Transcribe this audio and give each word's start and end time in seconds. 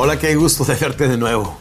Hola, 0.00 0.16
qué 0.16 0.36
gusto 0.36 0.64
de 0.64 0.76
verte 0.76 1.08
de 1.08 1.16
nuevo. 1.16 1.58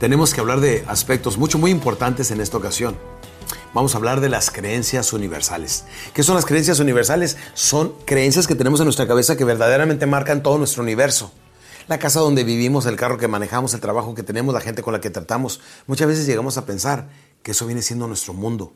Tenemos 0.00 0.34
que 0.34 0.40
hablar 0.40 0.58
de 0.58 0.84
aspectos 0.88 1.38
mucho, 1.38 1.56
muy 1.56 1.70
importantes 1.70 2.32
en 2.32 2.40
esta 2.40 2.56
ocasión. 2.56 2.98
Vamos 3.72 3.94
a 3.94 3.98
hablar 3.98 4.20
de 4.20 4.28
las 4.28 4.50
creencias 4.50 5.12
universales. 5.12 5.84
¿Qué 6.12 6.24
son 6.24 6.34
las 6.34 6.44
creencias 6.44 6.80
universales? 6.80 7.36
Son 7.54 7.94
creencias 8.04 8.48
que 8.48 8.56
tenemos 8.56 8.80
en 8.80 8.86
nuestra 8.86 9.06
cabeza 9.06 9.36
que 9.36 9.44
verdaderamente 9.44 10.06
marcan 10.06 10.42
todo 10.42 10.58
nuestro 10.58 10.82
universo. 10.82 11.30
La 11.86 12.00
casa 12.00 12.18
donde 12.18 12.42
vivimos, 12.42 12.84
el 12.86 12.96
carro 12.96 13.16
que 13.16 13.28
manejamos, 13.28 13.74
el 13.74 13.80
trabajo 13.80 14.16
que 14.16 14.24
tenemos, 14.24 14.52
la 14.52 14.60
gente 14.60 14.82
con 14.82 14.92
la 14.92 15.00
que 15.00 15.10
tratamos. 15.10 15.60
Muchas 15.86 16.08
veces 16.08 16.26
llegamos 16.26 16.58
a 16.58 16.66
pensar 16.66 17.10
que 17.44 17.52
eso 17.52 17.64
viene 17.64 17.82
siendo 17.82 18.08
nuestro 18.08 18.34
mundo. 18.34 18.72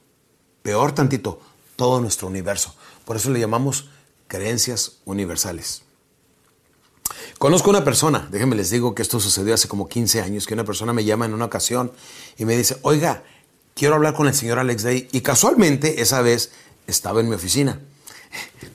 Peor 0.63 0.93
tantito, 0.93 1.41
todo 1.75 2.01
nuestro 2.01 2.29
universo. 2.29 2.73
Por 3.05 3.17
eso 3.17 3.31
le 3.31 3.41
llamamos 3.41 3.91
creencias 4.29 4.99
universales. 5.07 5.86
Conozco 7.39 7.69
una 7.69 7.85
persona, 7.85 8.27
déjenme 8.31 8.57
les 8.57 8.71
digo 8.71 8.95
que 8.95 9.03
esto 9.03 9.21
sucedió 9.21 9.53
hace 9.53 9.69
como 9.69 9.89
15 9.89 10.23
años, 10.23 10.47
que 10.47 10.55
una 10.55 10.65
persona 10.65 10.95
me 10.95 11.05
llama 11.05 11.27
en 11.27 11.35
una 11.35 11.45
ocasión 11.45 11.93
y 12.39 12.47
me 12.47 12.57
dice, 12.57 12.79
oiga, 12.81 13.25
quiero 13.75 13.95
hablar 13.95 14.15
con 14.15 14.27
el 14.27 14.35
señor 14.35 14.59
Alex 14.59 14.83
Day. 14.83 15.09
Y 15.13 15.21
casualmente 15.21 16.01
esa 16.01 16.23
vez 16.23 16.53
estaba 16.87 17.21
en 17.21 17.29
mi 17.29 17.35
oficina. 17.35 17.79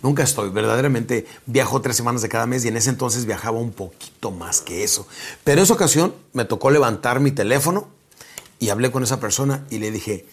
Nunca 0.03 0.21
estoy, 0.21 0.51
verdaderamente 0.51 1.25
viajo 1.47 1.81
tres 1.81 1.95
semanas 1.95 2.21
de 2.21 2.29
cada 2.29 2.45
mes 2.45 2.63
y 2.63 2.67
en 2.67 2.77
ese 2.77 2.91
entonces 2.91 3.25
viajaba 3.25 3.57
un 3.57 3.71
poquito 3.71 4.29
más 4.29 4.61
que 4.61 4.83
eso. 4.83 5.07
Pero 5.43 5.57
en 5.57 5.63
esa 5.63 5.73
ocasión 5.73 6.13
me 6.33 6.45
tocó 6.45 6.69
levantar 6.69 7.19
mi 7.19 7.31
teléfono 7.31 7.89
y 8.59 8.69
hablé 8.69 8.91
con 8.91 9.01
esa 9.01 9.19
persona 9.19 9.65
y 9.71 9.79
le 9.79 9.89
dije, 9.89 10.27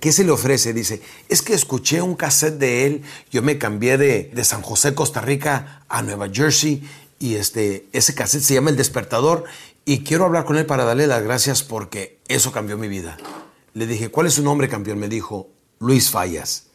¿qué 0.00 0.12
se 0.12 0.24
le 0.24 0.30
ofrece? 0.30 0.72
Dice, 0.72 1.02
es 1.28 1.42
que 1.42 1.52
escuché 1.52 2.00
un 2.00 2.14
cassette 2.14 2.58
de 2.58 2.86
él, 2.86 3.02
yo 3.30 3.42
me 3.42 3.58
cambié 3.58 3.98
de, 3.98 4.30
de 4.34 4.44
San 4.44 4.62
José, 4.62 4.94
Costa 4.94 5.20
Rica 5.20 5.84
a 5.88 6.02
Nueva 6.02 6.28
Jersey 6.32 6.82
y 7.18 7.36
este, 7.36 7.88
ese 7.92 8.14
cassette 8.14 8.42
se 8.42 8.54
llama 8.54 8.70
El 8.70 8.76
Despertador 8.76 9.44
y 9.84 10.04
quiero 10.04 10.24
hablar 10.24 10.44
con 10.44 10.56
él 10.56 10.66
para 10.66 10.84
darle 10.84 11.06
las 11.06 11.22
gracias 11.22 11.62
porque 11.62 12.18
eso 12.28 12.52
cambió 12.52 12.76
mi 12.76 12.88
vida. 12.88 13.16
Le 13.74 13.86
dije, 13.86 14.10
¿cuál 14.10 14.26
es 14.26 14.34
su 14.34 14.42
nombre, 14.42 14.68
campeón? 14.68 14.98
Me 14.98 15.08
dijo, 15.08 15.48
Luis 15.78 16.10
Fallas. 16.10 16.68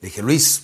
Le 0.00 0.08
dije, 0.08 0.22
Luis, 0.22 0.62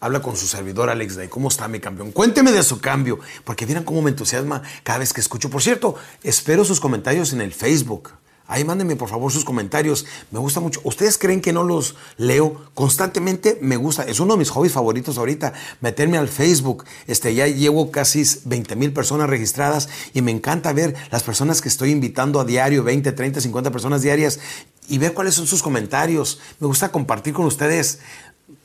habla 0.00 0.22
con 0.22 0.36
su 0.36 0.46
servidor 0.46 0.88
Alex 0.88 1.16
Day. 1.16 1.28
¿Cómo 1.28 1.48
está 1.48 1.68
mi 1.68 1.80
campeón? 1.80 2.12
Cuénteme 2.12 2.52
de 2.52 2.62
su 2.62 2.80
cambio, 2.80 3.20
porque 3.44 3.66
miren 3.66 3.84
cómo 3.84 4.02
me 4.02 4.10
entusiasma 4.10 4.62
cada 4.82 4.98
vez 4.98 5.12
que 5.12 5.20
escucho. 5.20 5.50
Por 5.50 5.62
cierto, 5.62 5.96
espero 6.22 6.64
sus 6.64 6.80
comentarios 6.80 7.32
en 7.32 7.40
el 7.40 7.52
Facebook. 7.52 8.10
Ahí 8.50 8.64
mándenme 8.64 8.96
por 8.96 9.08
favor 9.08 9.30
sus 9.30 9.44
comentarios. 9.44 10.06
Me 10.32 10.40
gusta 10.40 10.58
mucho. 10.58 10.80
¿Ustedes 10.82 11.18
creen 11.18 11.40
que 11.40 11.52
no 11.52 11.62
los 11.62 11.94
leo? 12.16 12.60
Constantemente 12.74 13.56
me 13.62 13.76
gusta. 13.76 14.02
Es 14.02 14.18
uno 14.18 14.34
de 14.34 14.40
mis 14.40 14.50
hobbies 14.50 14.72
favoritos 14.72 15.18
ahorita. 15.18 15.52
Meterme 15.80 16.18
al 16.18 16.26
Facebook. 16.26 16.84
Este, 17.06 17.32
ya 17.32 17.46
llevo 17.46 17.92
casi 17.92 18.24
20 18.44 18.74
mil 18.74 18.92
personas 18.92 19.30
registradas 19.30 19.88
y 20.12 20.20
me 20.20 20.32
encanta 20.32 20.72
ver 20.72 20.96
las 21.12 21.22
personas 21.22 21.62
que 21.62 21.68
estoy 21.68 21.92
invitando 21.92 22.40
a 22.40 22.44
diario, 22.44 22.82
20, 22.82 23.12
30, 23.12 23.40
50 23.40 23.70
personas 23.70 24.02
diarias 24.02 24.40
y 24.88 24.98
ver 24.98 25.14
cuáles 25.14 25.34
son 25.34 25.46
sus 25.46 25.62
comentarios. 25.62 26.40
Me 26.58 26.66
gusta 26.66 26.90
compartir 26.90 27.32
con 27.34 27.46
ustedes 27.46 28.00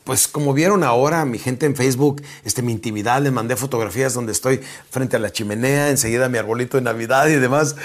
pues 0.03 0.27
como 0.27 0.53
vieron 0.53 0.83
ahora, 0.83 1.25
mi 1.25 1.39
gente 1.39 1.65
en 1.65 1.75
Facebook, 1.75 2.21
este, 2.43 2.61
mi 2.61 2.71
intimidad, 2.71 3.21
les 3.21 3.31
mandé 3.31 3.55
fotografías 3.55 4.13
donde 4.13 4.31
estoy 4.31 4.61
frente 4.91 5.15
a 5.15 5.19
la 5.19 5.31
chimenea, 5.31 5.89
enseguida 5.89 6.29
mi 6.29 6.37
arbolito 6.37 6.77
de 6.77 6.83
Navidad 6.83 7.27
y 7.27 7.35
demás 7.35 7.75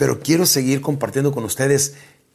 pero 0.00 0.18
quiero 0.18 0.46
seguir 0.46 0.80
compartiendo 0.80 1.30
con 1.30 1.44
ustedes 1.44 1.92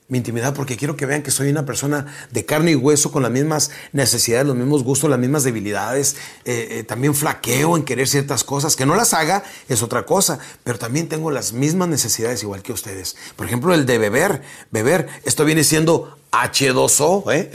mi 0.08 0.20
intimidad 0.20 0.54
porque 0.54 0.78
quiero 0.78 0.96
que 0.96 1.08
vean 1.08 1.24
que 1.24 1.32
soy 1.32 1.50
una 1.50 1.66
persona 1.66 2.06
de 2.30 2.46
carne 2.46 2.70
y 2.70 2.76
hueso 2.76 3.12
con 3.12 3.24
las 3.24 3.32
mismas 3.32 3.72
necesidades, 3.92 4.46
los 4.46 4.56
mismos 4.56 4.84
gustos, 4.84 5.10
las 5.10 5.18
mismas 5.18 5.44
debilidades. 5.44 6.16
Eh, 6.46 6.68
eh, 6.70 6.84
también 6.84 7.16
flaqueo 7.16 7.76
en 7.76 7.82
querer 7.82 8.08
ciertas 8.08 8.44
cosas. 8.44 8.76
Que 8.76 8.86
no 8.86 8.96
las 8.96 9.16
haga 9.16 9.44
es 9.68 9.82
otra 9.82 10.06
cosa, 10.06 10.38
pero 10.64 10.78
también 10.78 11.10
tengo 11.10 11.32
las 11.32 11.54
mismas 11.54 11.88
necesidades 11.88 12.44
igual 12.44 12.62
que 12.62 12.72
ustedes. 12.72 13.18
Por 13.36 13.48
ejemplo, 13.48 13.74
el 13.74 13.88
de 13.88 13.98
beber. 13.98 14.44
Beber, 14.70 15.08
esto 15.24 15.44
viene 15.44 15.64
siendo 15.64 16.20
H2O, 16.32 17.34
¿eh? 17.34 17.50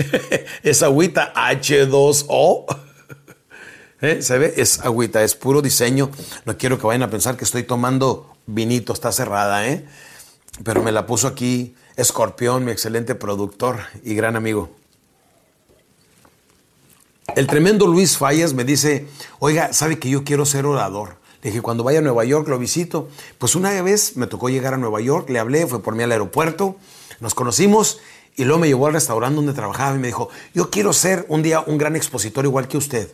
es 0.64 0.82
agüita 0.82 1.32
H2O. 1.34 2.64
¿Eh? 4.00 4.22
¿Se 4.22 4.38
ve? 4.38 4.54
Es 4.56 4.80
agüita, 4.80 5.22
es 5.22 5.36
puro 5.36 5.62
diseño. 5.62 6.10
No 6.46 6.58
quiero 6.58 6.80
que 6.80 6.86
vayan 6.88 7.04
a 7.04 7.10
pensar 7.10 7.36
que 7.36 7.44
estoy 7.44 7.62
tomando 7.62 8.29
vinito, 8.46 8.92
está 8.92 9.12
cerrada, 9.12 9.66
¿eh? 9.66 9.86
Pero 10.64 10.82
me 10.82 10.92
la 10.92 11.06
puso 11.06 11.26
aquí 11.26 11.74
Escorpión, 11.96 12.64
mi 12.64 12.72
excelente 12.72 13.14
productor 13.14 13.80
y 14.04 14.14
gran 14.14 14.36
amigo. 14.36 14.70
El 17.36 17.46
tremendo 17.46 17.86
Luis 17.86 18.16
Fallas 18.16 18.54
me 18.54 18.64
dice, 18.64 19.06
oiga, 19.38 19.72
¿sabe 19.72 19.98
que 19.98 20.10
yo 20.10 20.24
quiero 20.24 20.44
ser 20.44 20.66
orador? 20.66 21.16
Le 21.42 21.50
dije, 21.50 21.62
cuando 21.62 21.84
vaya 21.84 22.00
a 22.00 22.02
Nueva 22.02 22.24
York 22.24 22.48
lo 22.48 22.58
visito. 22.58 23.08
Pues 23.38 23.54
una 23.54 23.80
vez 23.82 24.16
me 24.16 24.26
tocó 24.26 24.48
llegar 24.48 24.74
a 24.74 24.76
Nueva 24.76 25.00
York, 25.00 25.30
le 25.30 25.38
hablé, 25.38 25.66
fue 25.66 25.82
por 25.82 25.94
mí 25.94 26.02
al 26.02 26.12
aeropuerto, 26.12 26.76
nos 27.20 27.34
conocimos 27.34 28.00
y 28.36 28.44
luego 28.44 28.60
me 28.60 28.68
llevó 28.68 28.86
al 28.86 28.94
restaurante 28.94 29.36
donde 29.36 29.52
trabajaba 29.52 29.96
y 29.96 29.98
me 29.98 30.08
dijo, 30.08 30.28
yo 30.54 30.70
quiero 30.70 30.92
ser 30.92 31.24
un 31.28 31.42
día 31.42 31.60
un 31.60 31.78
gran 31.78 31.96
expositor 31.96 32.44
igual 32.44 32.68
que 32.68 32.76
usted. 32.76 33.12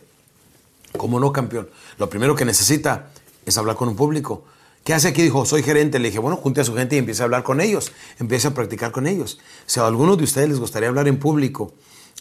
¿Cómo 0.97 1.19
no, 1.19 1.31
campeón? 1.31 1.69
Lo 1.97 2.09
primero 2.09 2.35
que 2.35 2.45
necesita 2.45 3.09
es 3.45 3.57
hablar 3.57 3.75
con 3.75 3.87
un 3.89 3.95
público. 3.95 4.43
¿Qué 4.87 4.93
hace 4.93 5.09
aquí? 5.09 5.21
Dijo, 5.21 5.43
soy 5.43 5.63
gerente. 5.63 5.99
Le 5.99 6.07
dije, 6.07 6.19
bueno, 6.19 6.37
junte 6.37 6.61
a 6.61 6.63
su 6.63 6.73
gente 6.73 6.95
y 6.95 6.99
empiece 6.99 7.21
a 7.21 7.25
hablar 7.25 7.43
con 7.43 7.59
ellos. 7.59 7.91
Empiece 8.19 8.47
a 8.47 8.53
practicar 8.53 8.93
con 8.93 9.05
ellos. 9.05 9.37
Si 9.65 9.81
a 9.81 9.85
algunos 9.85 10.17
de 10.17 10.23
ustedes 10.23 10.47
les 10.47 10.61
gustaría 10.61 10.87
hablar 10.87 11.09
en 11.09 11.19
público, 11.19 11.73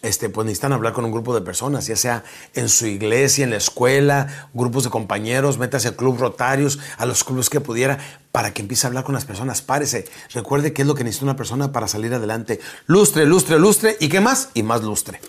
este, 0.03 0.31
pues 0.31 0.47
necesitan 0.47 0.73
hablar 0.73 0.93
con 0.93 1.05
un 1.05 1.13
grupo 1.13 1.33
de 1.33 1.43
personas, 1.43 1.87
ya 1.87 1.95
sea 1.95 2.25
en 2.55 2.69
su 2.69 2.87
iglesia, 2.87 3.45
en 3.45 3.51
la 3.51 3.57
escuela, 3.59 4.49
grupos 4.53 4.83
de 4.83 4.91
compañeros, 4.91 5.59
métase 5.59 5.87
al 5.87 5.95
club 5.95 6.19
Rotarios, 6.19 6.81
a 6.99 7.07
los 7.07 7.23
clubes 7.23 7.51
que 7.51 7.61
pudiera, 7.61 8.01
para 8.33 8.53
que 8.53 8.63
empiece 8.63 8.85
a 8.85 8.89
hablar 8.89 9.05
con 9.05 9.15
las 9.15 9.27
personas. 9.27 9.62
Párese. 9.62 10.07
Recuerde 10.35 10.73
qué 10.73 10.83
es 10.83 10.89
lo 10.89 10.97
que 10.97 11.05
necesita 11.05 11.27
una 11.27 11.37
persona 11.37 11.71
para 11.71 11.87
salir 11.87 12.12
adelante. 12.15 12.59
Lustre, 12.87 13.27
lustre, 13.27 13.61
lustre. 13.61 13.97
¿Y 14.01 14.09
qué 14.09 14.19
más? 14.19 14.49
Y 14.55 14.65
más 14.65 14.83
lustre. 14.83 15.21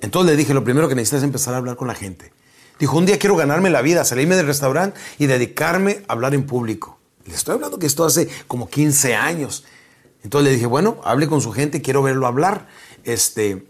Entonces 0.00 0.30
le 0.30 0.36
dije, 0.36 0.54
lo 0.54 0.62
primero 0.62 0.88
que 0.88 0.94
necesitas 0.94 1.22
es 1.22 1.24
empezar 1.24 1.54
a 1.54 1.56
hablar 1.56 1.74
con 1.74 1.88
la 1.88 1.96
gente. 1.96 2.30
Dijo, 2.78 2.96
un 2.96 3.06
día 3.06 3.18
quiero 3.18 3.36
ganarme 3.36 3.70
la 3.70 3.82
vida, 3.82 4.04
salirme 4.04 4.36
del 4.36 4.46
restaurante 4.46 4.98
y 5.18 5.26
dedicarme 5.26 6.04
a 6.06 6.12
hablar 6.12 6.34
en 6.34 6.46
público. 6.46 6.98
Le 7.26 7.34
estoy 7.34 7.54
hablando 7.54 7.78
que 7.78 7.86
esto 7.86 8.04
hace 8.04 8.28
como 8.46 8.68
15 8.68 9.14
años. 9.14 9.64
Entonces 10.22 10.48
le 10.48 10.54
dije, 10.54 10.66
bueno, 10.66 11.00
hable 11.04 11.26
con 11.28 11.40
su 11.40 11.52
gente, 11.52 11.82
quiero 11.82 12.02
verlo 12.02 12.26
hablar. 12.26 12.68
Este, 13.04 13.66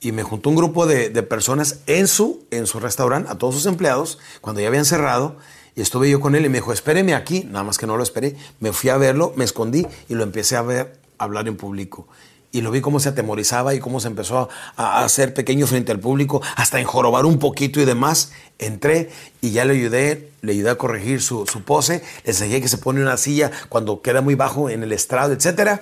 y 0.00 0.12
me 0.12 0.22
juntó 0.22 0.50
un 0.50 0.56
grupo 0.56 0.86
de, 0.86 1.10
personas 1.22 1.80
en 1.86 2.06
su, 2.06 2.44
en 2.50 2.66
su 2.66 2.80
restaurante, 2.80 3.30
a 3.30 3.36
todos 3.36 3.54
sus 3.54 3.66
empleados, 3.66 4.18
cuando 4.40 4.60
ya 4.60 4.68
habían 4.68 4.84
cerrado. 4.84 5.36
Y 5.74 5.80
estuve 5.82 6.10
yo 6.10 6.20
con 6.20 6.34
él 6.34 6.44
y 6.44 6.48
me 6.48 6.58
dijo, 6.58 6.72
espéreme 6.72 7.14
aquí, 7.14 7.44
nada 7.44 7.64
más 7.64 7.78
que 7.78 7.86
no 7.86 7.96
lo 7.96 8.02
esperé. 8.02 8.36
Me 8.60 8.72
fui 8.72 8.90
a 8.90 8.96
verlo, 8.96 9.32
me 9.36 9.44
escondí 9.44 9.86
y 10.08 10.14
lo 10.14 10.22
empecé 10.22 10.56
a 10.56 10.62
ver 10.62 10.98
hablar 11.18 11.48
en 11.48 11.56
público. 11.56 12.08
Y 12.52 12.62
lo 12.62 12.70
vi 12.70 12.80
cómo 12.80 12.98
se 12.98 13.10
atemorizaba 13.10 13.74
y 13.74 13.80
cómo 13.80 14.00
se 14.00 14.08
empezó 14.08 14.48
a, 14.76 15.04
hacer 15.04 15.34
pequeño 15.34 15.66
frente 15.66 15.92
al 15.92 16.00
público, 16.00 16.42
hasta 16.56 16.80
enjorobar 16.80 17.24
un 17.24 17.38
poquito 17.38 17.80
y 17.80 17.84
demás. 17.84 18.32
Entré 18.58 19.10
y 19.40 19.52
ya 19.52 19.64
le 19.64 19.74
ayudé, 19.74 20.30
le 20.42 20.52
ayudé 20.52 20.70
a 20.70 20.74
corregir 20.76 21.22
su, 21.22 21.46
su 21.46 21.62
pose, 21.62 22.02
le 22.24 22.30
enseñé 22.32 22.60
que 22.60 22.68
se 22.68 22.78
pone 22.78 23.00
una 23.00 23.16
silla 23.16 23.50
cuando 23.68 24.02
queda 24.02 24.20
muy 24.20 24.34
bajo 24.34 24.68
en 24.68 24.82
el 24.82 24.92
estrado, 24.92 25.32
etc. 25.32 25.80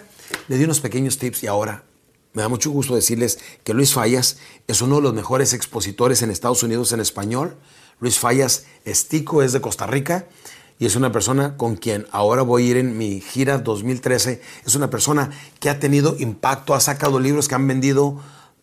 Le 0.49 0.59
di 0.59 0.65
unos 0.65 0.81
pequeños 0.81 1.19
tips 1.19 1.43
y 1.45 1.47
ahora 1.47 1.85
me 2.35 2.43
da 2.43 2.49
mucho 2.49 2.71
gusto 2.71 2.95
decirles 2.95 3.39
que 3.65 3.75
Luis 3.75 3.95
Fallas 3.95 4.39
es 4.67 4.83
uno 4.83 4.97
de 4.97 5.03
los 5.03 5.15
mejores 5.15 5.55
expositores 5.55 6.23
en 6.23 6.31
Estados 6.31 6.63
Unidos 6.63 6.93
en 6.93 7.01
español. 7.01 7.57
Luis 8.01 8.19
Fallas 8.19 8.65
Estico 8.85 9.43
es 9.43 9.53
de 9.53 9.61
Costa 9.61 9.87
Rica 9.87 10.27
y 10.79 10.87
es 10.87 10.97
una 10.97 11.11
persona 11.11 11.57
con 11.57 11.77
quien 11.77 12.07
ahora 12.13 12.43
voy 12.43 12.65
a 12.65 12.71
ir 12.71 12.77
en 12.77 12.97
mi 12.97 13.21
gira 13.21 13.59
2013. 13.59 14.41
Es 14.65 14.75
una 14.75 14.91
persona 14.91 15.31
que 15.59 15.71
ha 15.71 15.81
tenido 15.81 16.17
impacto, 16.19 16.75
ha 16.75 16.81
sacado 16.81 17.19
libros 17.19 17.49
que 17.49 17.57
han 17.57 17.67
vendido 17.67 18.21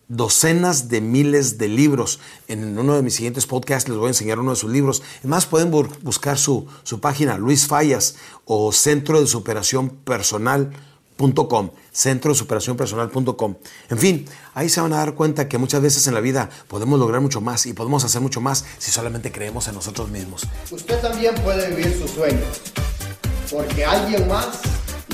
docenas 0.08 0.88
de 0.88 1.02
miles 1.02 1.58
de 1.58 1.68
libros. 1.68 2.20
En 2.48 2.78
uno 2.78 2.96
de 2.96 3.02
mis 3.02 3.16
siguientes 3.16 3.48
podcasts 3.48 3.90
les 3.90 3.98
voy 3.98 4.08
a 4.08 4.10
enseñar 4.10 4.40
uno 4.40 4.52
de 4.52 4.58
sus 4.58 4.72
libros. 4.72 5.04
Además 5.20 5.46
pueden 5.46 5.72
buscar 5.72 6.38
su, 6.38 6.68
su 6.84 7.00
página, 7.00 7.38
Luis 7.38 7.68
Fallas 7.68 8.16
o 8.46 8.72
Centro 8.72 9.20
de 9.20 9.28
Superación 9.28 9.90
Personal 9.90 10.72
.com, 11.18 11.72
centro 11.92 12.32
de 12.32 12.38
superación 12.38 12.76
personal.com. 12.76 13.56
En 13.90 13.98
fin, 13.98 14.26
ahí 14.54 14.70
se 14.70 14.82
van 14.82 14.94
a 14.94 14.98
dar 14.98 15.16
cuenta 15.16 15.48
que 15.48 15.58
muchas 15.58 15.82
veces 15.82 16.06
en 16.08 16.14
la 16.14 16.20
vida 16.20 16.50
podemos 16.68 17.00
lograr 17.00 17.22
mucho 17.22 17.42
más 17.42 17.66
y 17.66 17.74
podemos 17.74 18.04
hacer 18.04 18.22
mucho 18.22 18.42
más 18.42 18.66
si 18.78 18.92
solamente 18.92 19.32
creemos 19.32 19.68
en 19.68 19.76
nosotros 19.76 20.10
mismos. 20.10 20.46
Usted 20.72 21.00
también 21.00 21.34
puede 21.36 21.70
vivir 21.70 21.98
sus 21.98 22.12
sueños, 22.12 22.62
porque 23.52 23.86
alguien 23.86 24.28
más 24.28 24.60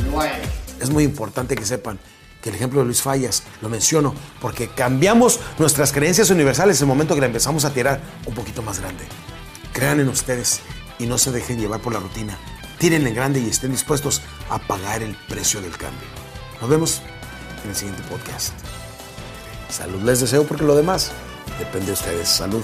lo 0.10 0.22
ha 0.22 0.28
hecho. 0.28 0.50
Es 0.80 0.90
muy 0.90 1.04
importante 1.04 1.56
que 1.56 1.66
sepan 1.66 2.00
que 2.42 2.50
el 2.50 2.56
ejemplo 2.56 2.80
de 2.80 2.86
Luis 2.86 3.04
Fallas 3.04 3.44
lo 3.62 3.70
menciono 3.70 4.16
porque 4.42 4.68
cambiamos 4.68 5.40
nuestras 5.60 5.92
creencias 5.92 6.32
universales 6.32 6.80
en 6.80 6.86
el 6.86 6.88
momento 6.88 7.14
que 7.14 7.22
la 7.22 7.28
empezamos 7.28 7.66
a 7.66 7.74
tirar 7.74 8.02
un 8.26 8.34
poquito 8.34 8.64
más 8.64 8.80
grande. 8.80 9.04
Crean 9.74 10.00
en 10.00 10.10
ustedes 10.10 10.62
y 10.98 11.06
no 11.06 11.20
se 11.20 11.32
dejen 11.32 11.60
llevar 11.60 11.82
por 11.82 11.94
la 11.94 12.00
rutina 12.00 12.38
tiren 12.82 13.06
en 13.06 13.14
grande 13.14 13.40
y 13.40 13.48
estén 13.48 13.72
dispuestos 13.72 14.24
a 14.52 14.60
pagar 14.60 15.02
el 15.02 15.16
precio 15.30 15.62
del 15.62 15.78
cambio. 15.78 16.08
Nos 16.60 16.70
vemos 16.70 17.02
en 17.64 17.70
el 17.70 17.76
siguiente 17.76 18.04
podcast. 18.10 18.54
Salud 19.70 20.02
les 20.04 20.20
deseo 20.20 20.44
porque 20.46 20.66
lo 20.66 20.76
demás 20.76 21.12
depende 21.58 21.88
de 21.88 21.94
ustedes. 21.94 22.28
Salud. 22.28 22.64